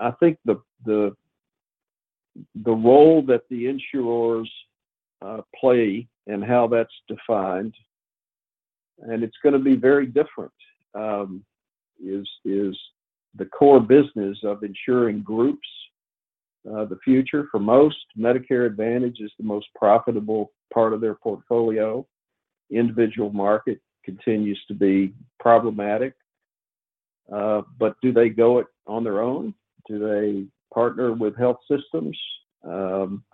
I 0.00 0.10
think 0.12 0.38
the 0.44 0.60
the 0.84 1.14
the 2.64 2.72
role 2.72 3.22
that 3.26 3.42
the 3.50 3.66
insurers 3.66 4.50
uh, 5.22 5.42
play 5.58 6.08
and 6.26 6.44
how 6.44 6.66
that's 6.66 6.94
defined, 7.08 7.74
and 9.00 9.22
it's 9.22 9.36
going 9.42 9.52
to 9.52 9.58
be 9.58 9.76
very 9.76 10.06
different. 10.06 10.52
Um, 10.94 11.44
is 12.02 12.26
is 12.44 12.76
the 13.36 13.44
core 13.46 13.80
business 13.80 14.38
of 14.44 14.62
insuring 14.62 15.22
groups. 15.22 15.68
Uh, 16.70 16.84
the 16.84 16.98
future 17.04 17.46
for 17.50 17.60
most, 17.60 17.96
Medicare 18.18 18.66
Advantage 18.66 19.18
is 19.20 19.32
the 19.38 19.44
most 19.44 19.66
profitable 19.74 20.52
part 20.72 20.92
of 20.92 21.00
their 21.00 21.14
portfolio. 21.14 22.06
Individual 22.70 23.30
market 23.30 23.80
continues 24.04 24.60
to 24.68 24.74
be 24.74 25.14
problematic. 25.38 26.14
Uh, 27.32 27.62
but 27.78 27.94
do 28.02 28.12
they 28.12 28.28
go 28.28 28.58
it 28.58 28.66
on 28.86 29.04
their 29.04 29.22
own? 29.22 29.54
Do 29.88 29.98
they 29.98 30.46
partner 30.72 31.12
with 31.12 31.36
health 31.36 31.58
systems? 31.70 32.18
Um, 32.64 33.24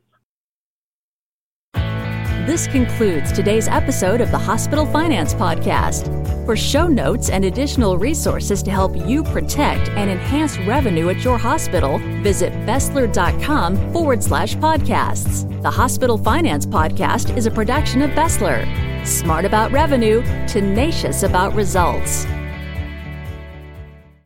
This 2.47 2.65
concludes 2.67 3.31
today's 3.31 3.67
episode 3.67 4.19
of 4.19 4.31
the 4.31 4.37
Hospital 4.39 4.85
Finance 4.87 5.35
Podcast. 5.35 6.07
For 6.45 6.55
show 6.55 6.87
notes 6.87 7.29
and 7.29 7.45
additional 7.45 7.99
resources 7.99 8.63
to 8.63 8.71
help 8.71 8.97
you 9.07 9.23
protect 9.23 9.89
and 9.89 10.09
enhance 10.09 10.57
revenue 10.59 11.09
at 11.09 11.23
your 11.23 11.37
hospital, 11.37 11.99
visit 12.23 12.51
Besler.com 12.65 13.93
forward 13.93 14.23
slash 14.23 14.55
podcasts. 14.55 15.61
The 15.61 15.69
Hospital 15.69 16.17
Finance 16.17 16.65
Podcast 16.65 17.37
is 17.37 17.45
a 17.45 17.51
production 17.51 18.01
of 18.01 18.09
Besler. 18.11 18.90
Smart 19.03 19.45
about 19.45 19.71
revenue, 19.71 20.21
tenacious 20.45 21.23
about 21.23 21.55
results. 21.55 22.25